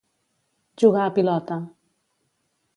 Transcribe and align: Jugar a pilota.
Jugar 0.83 1.03
a 1.09 1.13
pilota. 1.19 1.61